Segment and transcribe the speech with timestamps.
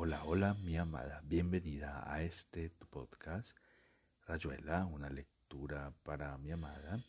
[0.00, 1.20] Hola, hola, mi amada.
[1.24, 3.50] Bienvenida a este tu podcast,
[4.28, 7.00] Rayuela, una lectura para mi amada.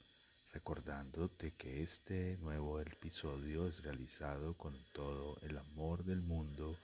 [0.54, 6.80] Recordándote que este nuevo episodio es realizado con todo el amor del mundo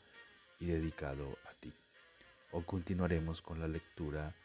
[0.59, 1.73] y dedicado a ti.
[2.51, 4.35] Hoy continuaremos con la lectura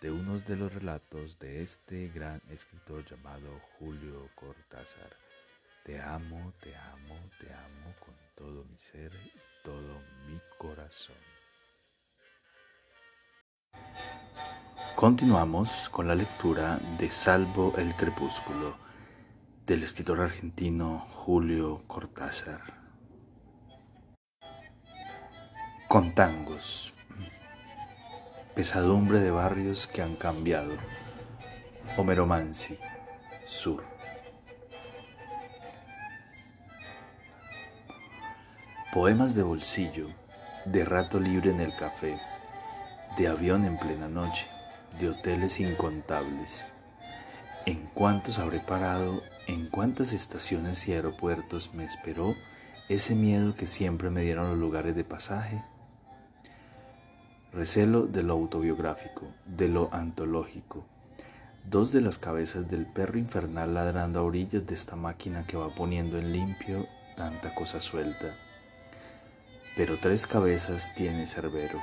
[0.00, 5.14] de unos de los relatos de este gran escritor llamado Julio Cortázar.
[5.84, 9.12] Te amo, te amo, te amo con todo mi ser
[9.66, 11.16] todo mi corazón.
[14.94, 18.76] Continuamos con la lectura de Salvo el Crepúsculo
[19.66, 22.62] del escritor argentino Julio Cortázar.
[25.88, 26.94] Con tangos.
[28.54, 30.76] Pesadumbre de barrios que han cambiado.
[31.98, 32.78] Homero Mansi,
[33.44, 33.95] Sur.
[38.96, 40.08] Poemas de bolsillo,
[40.64, 42.18] de rato libre en el café,
[43.18, 44.48] de avión en plena noche,
[44.98, 46.64] de hoteles incontables.
[47.66, 49.20] ¿En cuántos habré parado?
[49.48, 52.32] ¿En cuántas estaciones y aeropuertos me esperó
[52.88, 55.62] ese miedo que siempre me dieron los lugares de pasaje?
[57.52, 60.86] Recelo de lo autobiográfico, de lo antológico.
[61.68, 65.68] Dos de las cabezas del perro infernal ladrando a orillas de esta máquina que va
[65.68, 68.34] poniendo en limpio tanta cosa suelta
[69.76, 71.78] pero tres cabezas tiene Cerbero,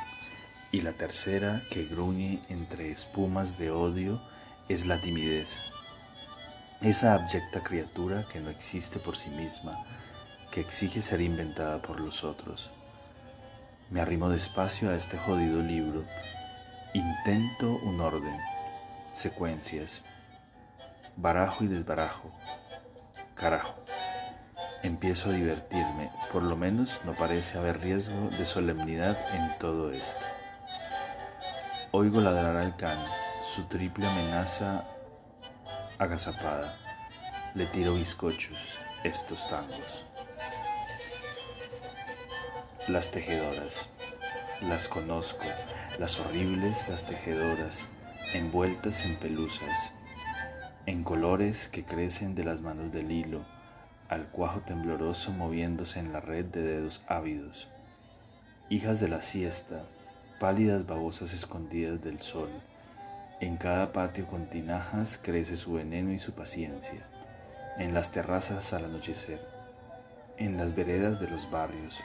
[0.72, 4.20] y la tercera que gruñe entre espumas de odio
[4.68, 5.60] es la timidez,
[6.82, 9.78] esa abyecta criatura que no existe por sí misma,
[10.52, 12.72] que exige ser inventada por los otros.
[13.92, 16.04] Me arrimo despacio a este jodido libro,
[16.94, 18.38] intento un orden,
[19.14, 20.02] secuencias,
[21.16, 22.32] barajo y desbarajo,
[23.36, 23.83] carajo.
[24.84, 30.20] Empiezo a divertirme, por lo menos no parece haber riesgo de solemnidad en todo esto.
[31.92, 33.00] Oigo ladrar al can,
[33.42, 34.86] su triple amenaza
[36.00, 36.78] agazapada.
[37.56, 40.04] Le tiro bizcochos, estos tangos.
[42.90, 43.90] Las tejedoras.
[44.64, 45.46] Las conozco,
[45.98, 47.88] las horribles, las tejedoras,
[48.34, 49.92] envueltas en pelusas,
[50.86, 53.46] en colores que crecen de las manos del hilo
[54.10, 57.68] al cuajo tembloroso moviéndose en la red de dedos ávidos.
[58.70, 59.84] Hijas de la siesta,
[60.40, 62.50] pálidas babosas escondidas del sol,
[63.40, 67.06] en cada patio con tinajas crece su veneno y su paciencia,
[67.78, 69.42] en las terrazas al anochecer,
[70.38, 72.00] en las veredas de los barrios,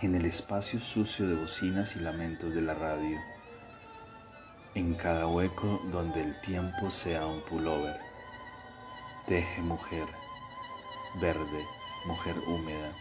[0.00, 3.18] en el espacio sucio de bocinas y lamentos de la radio,
[4.74, 8.00] en cada hueco donde el tiempo sea un pullover.
[9.26, 10.06] Teje mujer,
[11.20, 11.64] verde,
[12.06, 12.92] mujer húmeda,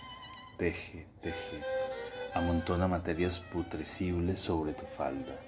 [0.57, 1.61] teje, teje,
[2.33, 5.39] amontona materias putrecibles sobre tu falda,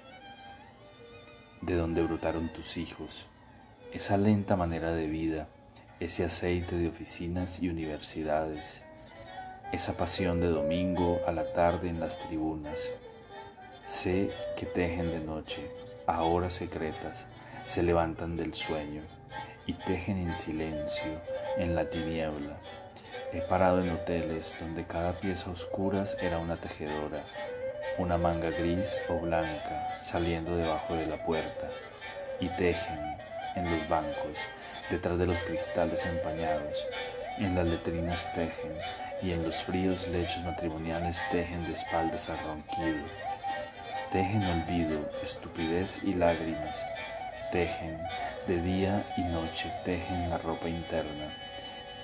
[1.60, 3.26] de donde brotaron tus hijos,
[3.92, 5.48] esa lenta manera de vida,
[6.00, 8.82] ese aceite de oficinas y universidades,
[9.72, 12.90] esa pasión de domingo a la tarde en las tribunas.
[13.86, 15.70] Sé que tejen de noche,
[16.06, 17.26] a horas secretas,
[17.66, 19.02] se levantan del sueño
[19.66, 21.20] y tejen en silencio,
[21.56, 22.56] en la tiniebla.
[23.32, 27.22] He parado en hoteles donde cada pieza oscura era una tejedora,
[27.98, 31.68] una manga gris o blanca saliendo debajo de la puerta,
[32.40, 33.16] y tejen
[33.56, 34.38] en los bancos,
[34.90, 36.86] detrás de los cristales empañados,
[37.38, 38.72] en las letrinas tejen,
[39.22, 43.04] y en los fríos lechos matrimoniales tejen de espaldas al ronquido.
[44.12, 46.84] Tejen olvido, estupidez y lágrimas,
[47.54, 48.00] tejen
[48.48, 51.32] de día y noche, tejen la ropa interna,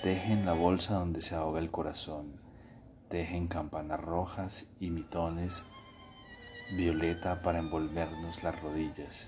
[0.00, 2.40] tejen la bolsa donde se ahoga el corazón,
[3.08, 5.64] tejen campanas rojas y mitones
[6.76, 9.26] violeta para envolvernos las rodillas,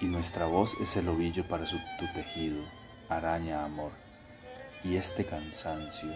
[0.00, 2.62] y nuestra voz es el ovillo para su, tu tejido,
[3.08, 3.90] araña amor,
[4.84, 6.14] y este cansancio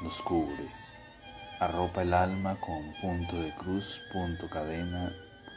[0.00, 0.70] nos cubre,
[1.58, 5.12] arropa el alma con punto de cruz, punto cadena,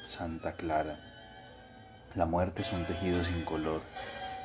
[0.08, 1.13] Santa Clara
[2.16, 3.82] la muerte es un tejido sin color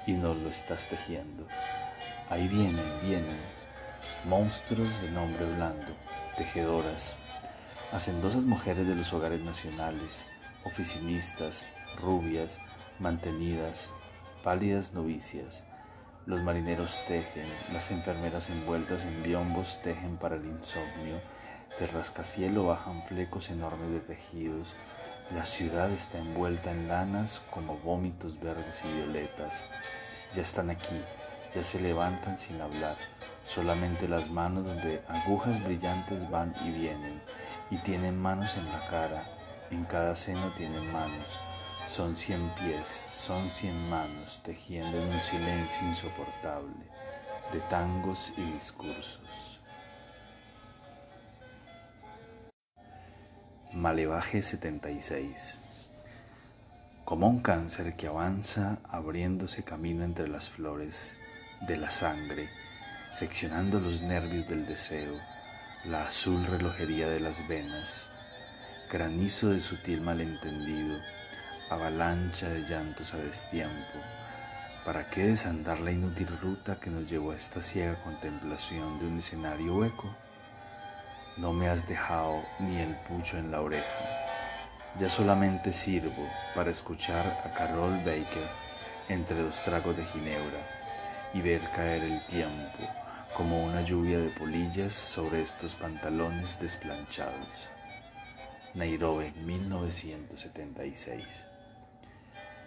[0.06, 1.46] y no lo estás tejiendo.
[2.30, 3.36] Ahí vienen, vienen,
[4.24, 5.94] monstruos de nombre blando,
[6.36, 7.14] tejedoras,
[7.92, 10.26] hacendosas mujeres de los hogares nacionales,
[10.64, 11.62] oficinistas,
[12.00, 12.58] rubias,
[12.98, 13.90] mantenidas,
[14.42, 15.64] pálidas novicias.
[16.24, 21.20] Los marineros tejen, las enfermeras envueltas en biombos tejen para el insomnio,
[21.78, 24.74] de rascacielo bajan flecos enormes de tejidos,
[25.34, 29.62] la ciudad está envuelta en lanas como vómitos verdes y violetas.
[30.34, 31.00] Ya están aquí,
[31.54, 32.96] ya se levantan sin hablar,
[33.44, 37.20] solamente las manos donde agujas brillantes van y vienen,
[37.70, 39.24] y tienen manos en la cara,
[39.70, 41.38] en cada seno tienen manos,
[41.86, 46.74] son cien pies, son cien manos, tejiendo en un silencio insoportable
[47.52, 49.57] de tangos y discursos.
[53.78, 55.60] Malevaje 76
[57.04, 61.14] Como un cáncer que avanza abriéndose camino entre las flores
[61.60, 62.48] de la sangre,
[63.12, 65.14] seccionando los nervios del deseo,
[65.84, 68.08] la azul relojería de las venas,
[68.90, 70.98] granizo de sutil malentendido,
[71.70, 74.00] avalancha de llantos a destiempo.
[74.84, 79.18] ¿Para qué desandar la inútil ruta que nos llevó a esta ciega contemplación de un
[79.18, 80.12] escenario hueco?
[81.38, 83.84] No me has dejado ni el pucho en la oreja.
[84.98, 88.48] Ya solamente sirvo para escuchar a Carol Baker
[89.08, 90.58] entre los tragos de ginebra
[91.32, 92.78] y ver caer el tiempo
[93.36, 97.68] como una lluvia de polillas sobre estos pantalones desplanchados.
[98.74, 101.46] Nairobi, 1976.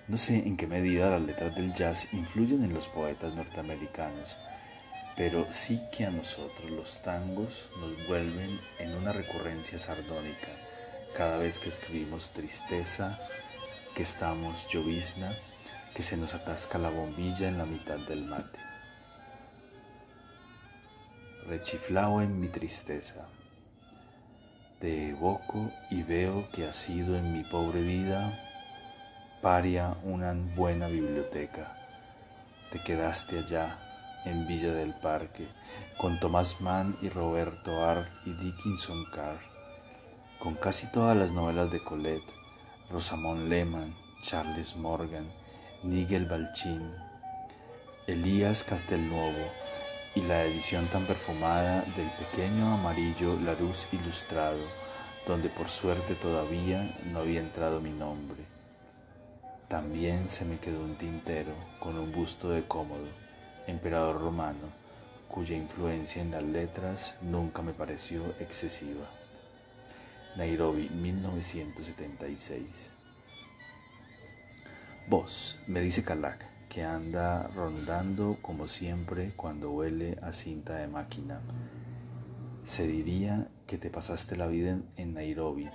[0.07, 4.37] No sé en qué medida las letras del jazz influyen en los poetas norteamericanos,
[5.15, 10.47] pero sí que a nosotros los tangos nos vuelven en una recurrencia sardónica
[11.15, 13.19] cada vez que escribimos tristeza,
[13.95, 15.31] que estamos llovizna,
[15.93, 18.59] que se nos atasca la bombilla en la mitad del mate.
[21.47, 23.27] Rechiflao en mi tristeza,
[24.79, 28.47] te evoco y veo que ha sido en mi pobre vida
[29.41, 31.75] paria una buena biblioteca.
[32.71, 33.90] Te quedaste allá,
[34.25, 35.47] en Villa del Parque,
[35.97, 39.39] con Thomas Mann y Roberto Art y Dickinson Carr,
[40.39, 42.31] con casi todas las novelas de Colette,
[42.89, 45.31] Rosamond Lehmann, Charles Morgan,
[45.83, 46.91] Nigel Balchin,
[48.07, 49.45] Elías Castelnuovo
[50.15, 54.59] y la edición tan perfumada del pequeño amarillo Larousse ilustrado,
[55.25, 58.43] donde por suerte todavía no había entrado mi nombre.
[59.67, 63.07] También se me quedó un tintero con un busto de Cómodo,
[63.67, 64.81] emperador romano,
[65.27, 69.05] cuya influencia en las letras nunca me pareció excesiva.
[70.35, 72.91] Nairobi, 1976.
[75.07, 81.41] Vos, me dice Kalak, que anda rondando como siempre cuando huele a cinta de máquina.
[82.63, 85.69] Se diría que te pasaste la vida en Nairobi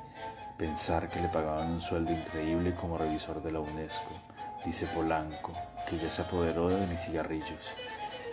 [0.56, 4.10] Pensar que le pagaban un sueldo increíble como revisor de la UNESCO,
[4.64, 5.52] dice Polanco,
[5.88, 7.62] que ya se apoderó de mis cigarrillos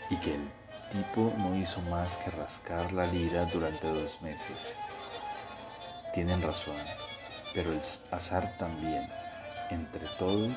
[0.10, 0.50] y que el
[0.90, 4.76] tipo no hizo más que rascar la lira durante dos meses.
[6.14, 6.76] Tienen razón,
[7.54, 9.10] pero el azar también.
[9.70, 10.54] Entre todos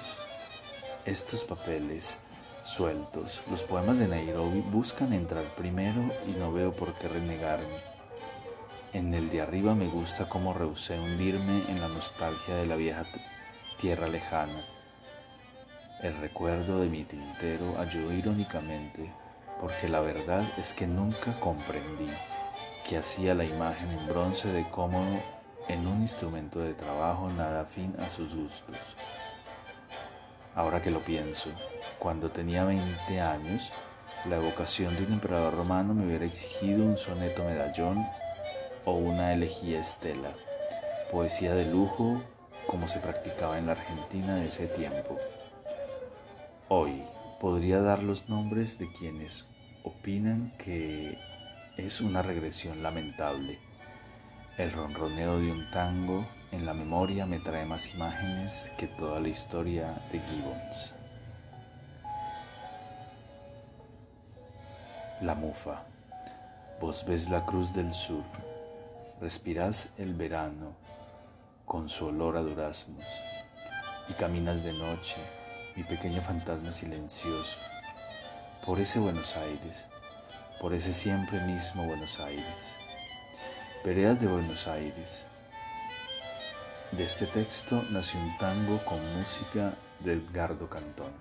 [1.06, 2.16] estos papeles
[2.62, 7.96] sueltos, los poemas de Nairobi buscan entrar primero y no veo por qué renegarme.
[8.93, 13.04] En el de arriba me gusta cómo rehusé hundirme en la nostalgia de la vieja
[13.78, 14.75] tierra lejana.
[16.02, 19.10] El recuerdo de mi tintero ayudó irónicamente,
[19.62, 22.10] porque la verdad es que nunca comprendí
[22.87, 25.19] que hacía la imagen en bronce de cómodo
[25.69, 28.76] en un instrumento de trabajo nada afín a sus gustos.
[30.54, 31.48] Ahora que lo pienso,
[31.98, 33.72] cuando tenía 20 años,
[34.26, 38.06] la evocación de un emperador romano me hubiera exigido un soneto medallón
[38.84, 40.32] o una elegía estela,
[41.10, 42.22] poesía de lujo
[42.67, 45.19] como se practicaba en la Argentina de ese tiempo.
[46.69, 47.05] Hoy
[47.41, 49.46] podría dar los nombres de quienes
[49.85, 51.17] opinan que
[51.77, 53.58] es una regresión lamentable.
[54.58, 59.29] El ronroneo de un tango en la memoria me trae más imágenes que toda la
[59.29, 60.94] historia de Gibbons.
[65.20, 65.85] La mufa.
[66.81, 68.25] Vos ves la cruz del sur,
[69.20, 70.75] Respirás el verano
[71.65, 73.03] con su olor a duraznos
[74.11, 75.17] y caminas de noche,
[75.77, 77.59] mi pequeño fantasma silencioso,
[78.65, 79.85] por ese Buenos Aires,
[80.59, 82.75] por ese siempre mismo Buenos Aires.
[83.85, 85.23] Veredas de Buenos Aires.
[86.93, 91.13] De este texto nació un tango con música de Edgardo Cantón.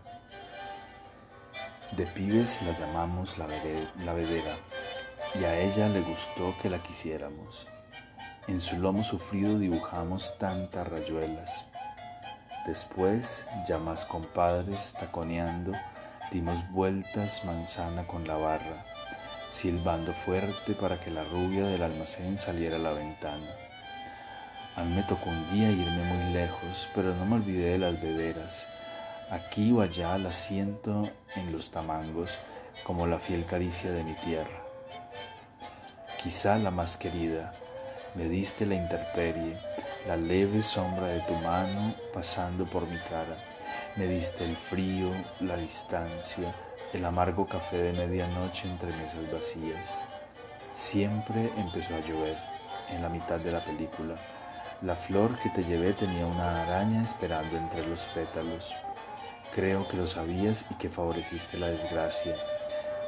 [1.97, 3.47] De pibes la llamamos la,
[4.05, 4.57] la vedera
[5.39, 7.67] y a ella le gustó que la quisiéramos.
[8.47, 11.65] En su lomo sufrido dibujamos tantas rayuelas.
[12.65, 15.73] Después, ya más compadres, taconeando,
[16.31, 18.83] dimos vueltas manzana con la barra,
[19.49, 23.45] silbando fuerte para que la rubia del almacén saliera a la ventana.
[24.75, 28.01] A mí me tocó un día irme muy lejos, pero no me olvidé de las
[28.01, 28.67] vederas.
[29.29, 32.37] Aquí o allá las siento en los tamangos,
[32.83, 34.63] como la fiel caricia de mi tierra.
[36.21, 37.53] Quizá la más querida,
[38.15, 39.55] me diste la intemperie,
[40.07, 43.35] la leve sombra de tu mano pasando por mi cara.
[43.95, 46.53] Me diste el frío, la distancia,
[46.93, 49.99] el amargo café de medianoche entre mesas vacías.
[50.73, 52.37] Siempre empezó a llover
[52.91, 54.15] en la mitad de la película.
[54.81, 58.75] La flor que te llevé tenía una araña esperando entre los pétalos.
[59.53, 62.35] Creo que lo sabías y que favoreciste la desgracia.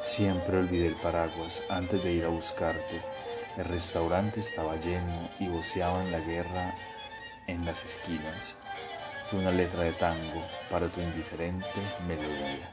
[0.01, 3.04] Siempre olvidé el paraguas antes de ir a buscarte.
[3.57, 6.75] El restaurante estaba lleno y voceaban la guerra
[7.47, 8.55] en las esquinas.
[9.31, 11.65] Fue una letra de tango para tu indiferente
[12.07, 12.69] melodía.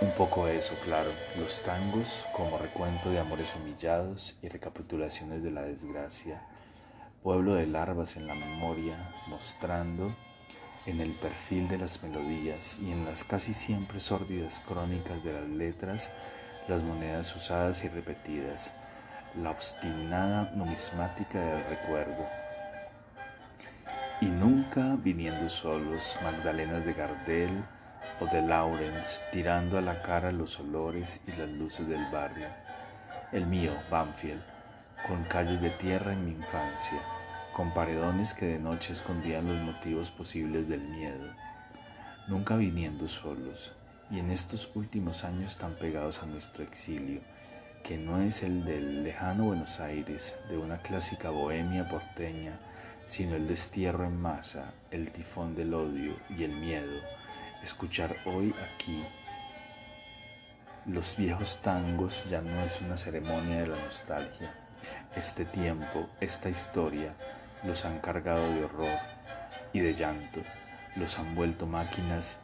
[0.00, 5.60] Un poco eso, claro, los tangos como recuento de amores humillados y recapitulaciones de la
[5.60, 6.42] desgracia,
[7.22, 10.16] pueblo de larvas en la memoria, mostrando
[10.86, 15.50] en el perfil de las melodías y en las casi siempre sórdidas crónicas de las
[15.50, 16.10] letras
[16.70, 18.72] las monedas usadas y repetidas,
[19.42, 22.28] la obstinada numismática del recuerdo.
[24.20, 27.50] Y nunca viniendo solos, Magdalenas de Gardel
[28.20, 32.46] o de Lawrence tirando a la cara los olores y las luces del barrio.
[33.32, 34.42] El mío, Banfield,
[35.08, 37.00] con calles de tierra en mi infancia,
[37.52, 41.34] con paredones que de noche escondían los motivos posibles del miedo.
[42.28, 43.72] Nunca viniendo solos,
[44.10, 47.20] y en estos últimos años tan pegados a nuestro exilio,
[47.84, 52.58] que no es el del lejano Buenos Aires, de una clásica bohemia porteña,
[53.04, 57.00] sino el destierro en masa, el tifón del odio y el miedo,
[57.62, 59.04] escuchar hoy aquí
[60.86, 64.50] los viejos tangos ya no es una ceremonia de la nostalgia.
[65.14, 67.14] Este tiempo, esta historia,
[67.64, 68.98] los han cargado de horror
[69.74, 70.40] y de llanto,
[70.96, 72.40] los han vuelto máquinas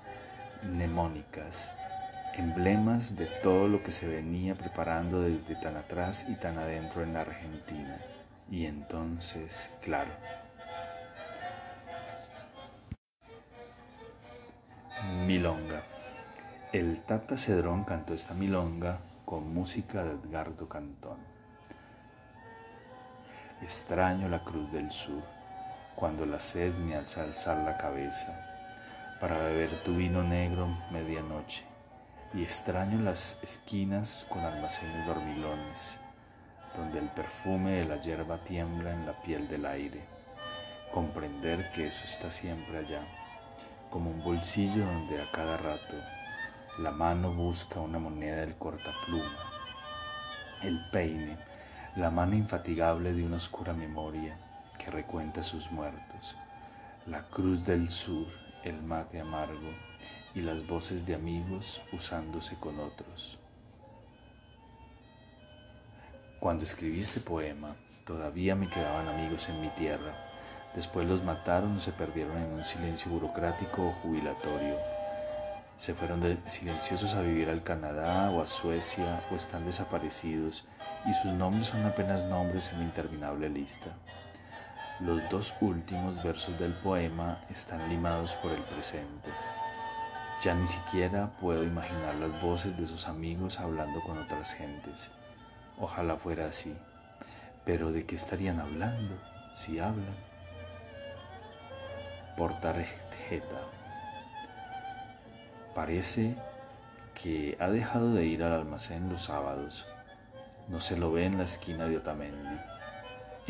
[0.66, 1.72] mnemónicas,
[2.34, 7.14] emblemas de todo lo que se venía preparando desde tan atrás y tan adentro en
[7.14, 7.98] la Argentina.
[8.50, 10.10] Y entonces, claro,
[15.26, 15.82] Milonga.
[16.72, 21.18] El Tata Cedrón cantó esta milonga con música de Edgardo Cantón.
[23.62, 25.22] Extraño la cruz del sur,
[25.94, 28.55] cuando la sed me alza alzar la cabeza
[29.20, 31.64] para beber tu vino negro medianoche,
[32.34, 35.96] y extraño las esquinas con almacenes dormilones,
[36.76, 40.02] donde el perfume de la hierba tiembla en la piel del aire,
[40.92, 43.00] comprender que eso está siempre allá,
[43.90, 45.96] como un bolsillo donde a cada rato
[46.78, 49.38] la mano busca una moneda del cortapluma,
[50.62, 51.38] el peine,
[51.96, 54.36] la mano infatigable de una oscura memoria
[54.78, 56.36] que recuenta sus muertos,
[57.06, 58.26] la cruz del sur,
[58.66, 59.70] el mate amargo
[60.34, 63.38] y las voces de amigos usándose con otros.
[66.40, 70.14] Cuando escribí este poema, todavía me quedaban amigos en mi tierra.
[70.74, 74.76] Después los mataron o se perdieron en un silencio burocrático o jubilatorio.
[75.78, 80.64] Se fueron silenciosos a vivir al Canadá o a Suecia o están desaparecidos
[81.08, 83.96] y sus nombres son apenas nombres en la interminable lista.
[85.00, 89.28] Los dos últimos versos del poema están limados por el presente.
[90.42, 95.10] Ya ni siquiera puedo imaginar las voces de sus amigos hablando con otras gentes.
[95.78, 96.74] Ojalá fuera así.
[97.66, 99.18] Pero ¿de qué estarían hablando
[99.52, 100.16] si hablan?
[102.34, 103.60] Por tarjeta.
[105.74, 106.36] Parece
[107.14, 109.86] que ha dejado de ir al almacén los sábados.
[110.68, 112.56] No se lo ve en la esquina de Otamendi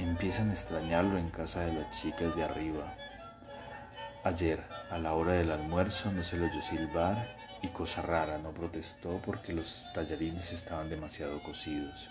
[0.02, 2.84] empiezan a extrañarlo en casa de las chicas de arriba.
[4.24, 8.50] Ayer, a la hora del almuerzo, no se lo oyó silbar y cosa rara, no
[8.50, 12.08] protestó porque los tallarines estaban demasiado cocidos.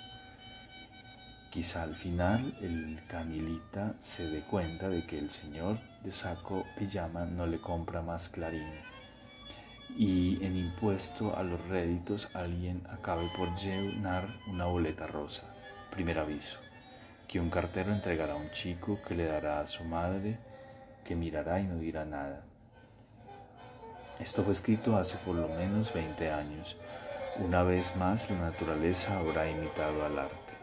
[1.52, 7.26] Quizá al final el canilita se dé cuenta de que el señor de saco pijama
[7.26, 8.74] no le compra más clarín
[9.98, 15.44] y en impuesto a los réditos alguien acabe por llenar una boleta rosa.
[15.92, 16.65] Primer aviso
[17.28, 20.38] que un cartero entregará a un chico que le dará a su madre,
[21.04, 22.42] que mirará y no dirá nada.
[24.20, 26.78] Esto fue escrito hace por lo menos 20 años.
[27.38, 30.54] Una vez más la naturaleza habrá imitado al arte.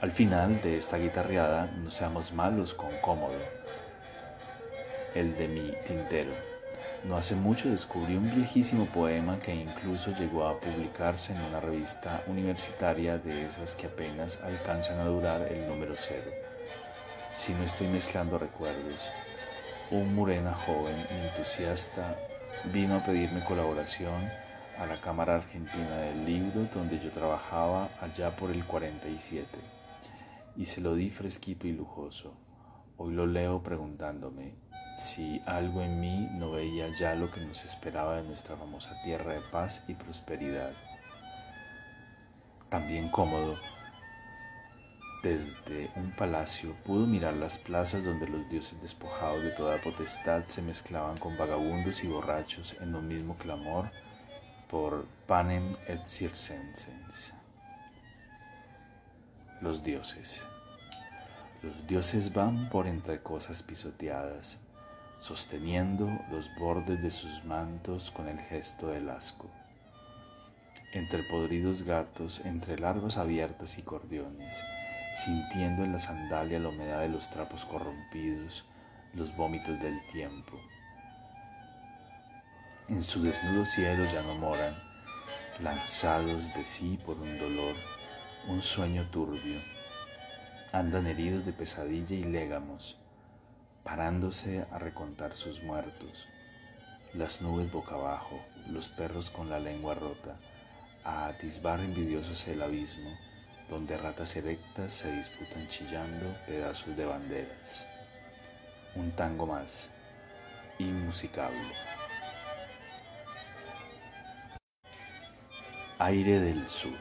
[0.00, 3.38] Al final de esta guitarreada, no seamos malos con cómodo,
[5.14, 6.55] el de mi tintero.
[7.06, 12.24] No hace mucho descubrí un viejísimo poema que incluso llegó a publicarse en una revista
[12.26, 16.28] universitaria de esas que apenas alcanzan a durar el número cero.
[17.32, 19.08] Si no estoy mezclando recuerdos,
[19.92, 22.16] un morena joven y entusiasta
[22.72, 24.28] vino a pedirme colaboración
[24.76, 29.46] a la Cámara Argentina del Libro, donde yo trabajaba allá por el 47,
[30.56, 32.45] y se lo di fresquito y lujoso.
[32.98, 34.54] Hoy lo leo preguntándome
[34.98, 39.34] si algo en mí no veía ya lo que nos esperaba de nuestra famosa tierra
[39.34, 40.72] de paz y prosperidad.
[42.70, 43.58] También cómodo,
[45.22, 50.62] desde un palacio pudo mirar las plazas donde los dioses despojados de toda potestad se
[50.62, 53.90] mezclaban con vagabundos y borrachos en un mismo clamor
[54.68, 57.34] por panem et circensens.
[59.60, 60.42] Los dioses.
[61.62, 64.58] Los dioses van por entre cosas pisoteadas,
[65.20, 69.48] sosteniendo los bordes de sus mantos con el gesto del asco.
[70.92, 74.52] Entre podridos gatos, entre larvas abiertas y cordiones,
[75.24, 78.64] sintiendo en la sandalia la humedad de los trapos corrompidos,
[79.14, 80.60] los vómitos del tiempo.
[82.88, 84.74] En su desnudo cielo ya no moran,
[85.60, 87.74] lanzados de sí por un dolor,
[88.46, 89.75] un sueño turbio.
[90.76, 92.98] Andan heridos de pesadilla y légamos,
[93.82, 96.28] parándose a recontar sus muertos.
[97.14, 100.36] Las nubes boca abajo, los perros con la lengua rota,
[101.02, 103.08] a atisbar envidiosos el abismo
[103.70, 107.86] donde ratas erectas se disputan chillando pedazos de banderas.
[108.96, 109.90] Un tango más,
[110.78, 111.72] inmusicable.
[116.00, 116.98] Aire del sur,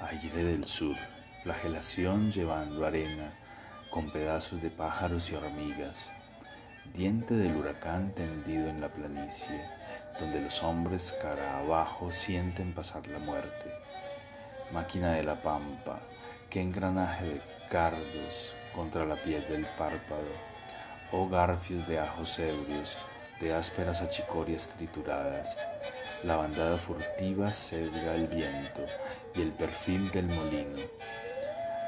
[0.00, 0.96] aire del sur,
[1.42, 3.32] flagelación llevando arena
[3.90, 6.10] con pedazos de pájaros y hormigas,
[6.94, 9.64] diente del huracán tendido en la planicie,
[10.18, 13.80] donde los hombres cara abajo sienten pasar la muerte
[14.72, 16.00] máquina de la pampa,
[16.48, 20.30] qué engranaje de cardos contra la piel del párpado,
[21.12, 22.96] oh garfios de ajos ebrios,
[23.40, 25.56] de ásperas achicorias trituradas,
[26.22, 28.84] la bandada furtiva sesga el viento
[29.34, 30.82] y el perfil del molino.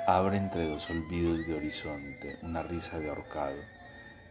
[0.07, 3.61] Abre entre dos olvidos de horizonte una risa de ahorcado,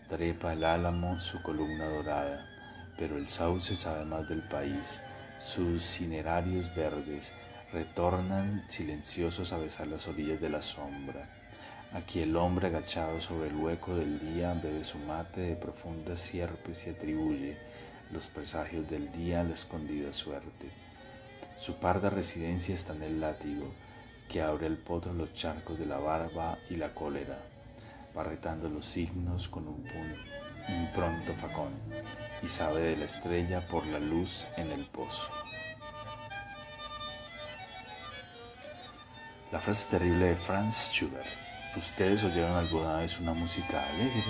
[0.10, 2.46] trepa el álamo su columna dorada,
[2.98, 5.00] pero el sauce sabe más del país,
[5.40, 7.32] sus cinerarios verdes,
[7.72, 11.30] retornan silenciosos a besar las orillas de la sombra.
[11.94, 16.86] Aquí el hombre agachado sobre el hueco del día bebe su mate de profundas sierpes
[16.86, 17.58] y atribuye
[18.12, 20.70] los presagios del día a la escondida suerte.
[21.58, 23.74] Su parda residencia está en el látigo,
[24.32, 27.38] que abre el potro los charcos de la barba y la cólera,
[28.16, 29.86] barretando los signos con un,
[30.70, 31.74] un pronto facón,
[32.42, 35.30] y sabe de la estrella por la luz en el pozo.
[39.52, 41.28] La frase terrible de Franz Schubert.
[41.76, 44.24] ¿Ustedes oyeron alguna vez una música alegre?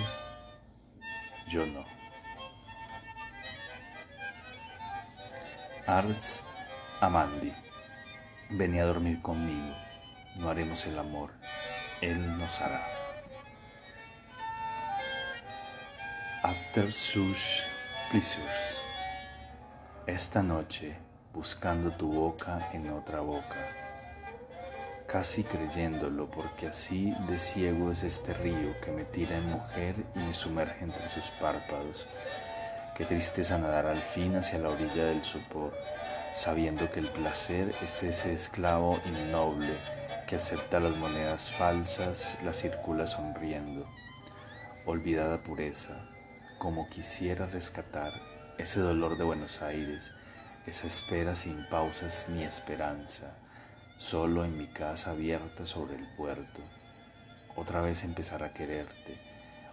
[1.48, 1.86] Yo no.
[5.86, 6.42] Arts
[7.02, 7.54] Amandi.
[8.50, 9.91] Venía a dormir conmigo.
[10.36, 11.32] No haremos el amor.
[12.02, 12.82] Él nos hará.
[16.44, 17.62] After such
[18.10, 18.82] pleasures.
[20.08, 20.98] Esta noche,
[21.34, 23.58] buscando tu boca en otra boca
[25.12, 30.20] casi creyéndolo, porque así de ciego es este río que me tira en mujer y
[30.20, 32.08] me sumerge entre sus párpados.
[32.96, 35.74] Qué tristeza nadar al fin hacia la orilla del sopor,
[36.34, 39.76] sabiendo que el placer es ese esclavo innoble
[40.32, 43.86] que acepta las monedas falsas, las circula sonriendo.
[44.86, 45.94] Olvidada pureza,
[46.58, 48.14] como quisiera rescatar
[48.58, 50.14] ese dolor de Buenos Aires,
[50.66, 53.36] esa espera sin pausas ni esperanza
[53.98, 56.62] solo en mi casa abierta sobre el puerto,
[57.58, 59.20] otra vez empezar a quererte,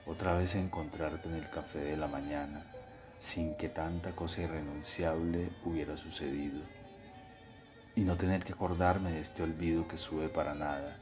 [0.07, 2.67] otra vez encontrarte en el café de la mañana,
[3.21, 6.63] sin que tanta cosa irrenunciable hubiera sucedido,
[7.99, 10.97] y no tener que acordarme de este olvido que sube para nada,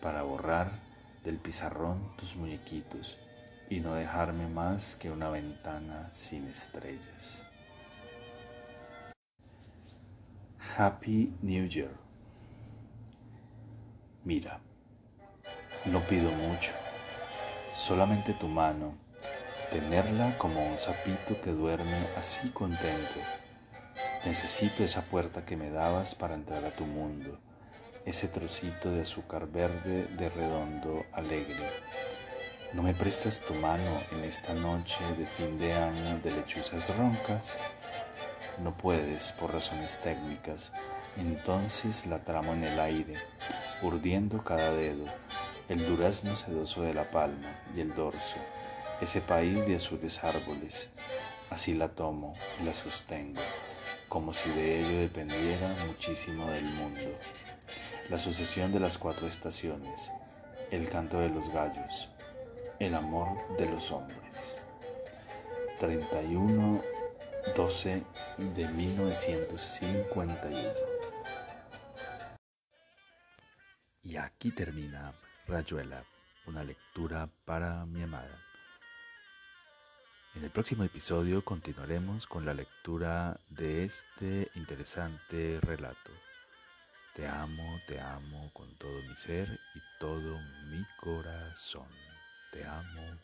[0.00, 0.70] para borrar
[1.24, 3.18] del pizarrón tus muñequitos
[3.68, 7.42] y no dejarme más que una ventana sin estrellas.
[10.78, 11.90] Happy New Year.
[14.22, 14.60] Mira,
[15.86, 16.70] no pido mucho,
[17.74, 18.94] solamente tu mano,
[19.72, 23.41] tenerla como un sapito que duerme así contento.
[24.24, 27.40] Necesito esa puerta que me dabas para entrar a tu mundo,
[28.04, 31.70] ese trocito de azúcar verde de redondo alegre.
[32.72, 37.56] ¿No me prestas tu mano en esta noche de fin de año de lechuzas roncas?
[38.62, 40.72] No puedes por razones técnicas,
[41.16, 43.14] entonces la tramo en el aire
[43.82, 45.04] urdiendo cada dedo,
[45.68, 48.36] el durazno sedoso de la palma y el dorso,
[49.00, 50.88] ese país de azules árboles.
[51.50, 53.42] Así la tomo y la sostengo,
[54.12, 57.18] como si de ello dependiera muchísimo del mundo.
[58.10, 60.12] La sucesión de las cuatro estaciones,
[60.70, 62.10] el canto de los gallos,
[62.78, 64.54] el amor de los hombres.
[65.80, 66.82] 31
[67.56, 68.02] 12
[68.36, 70.60] de 1951.
[74.02, 75.14] Y aquí termina
[75.46, 76.04] Rayuela,
[76.46, 78.41] una lectura para mi amada.
[80.34, 86.10] En el próximo episodio continuaremos con la lectura de este interesante relato.
[87.14, 90.38] Te amo, te amo con todo mi ser y todo
[90.70, 91.88] mi corazón.
[92.50, 93.18] Te amo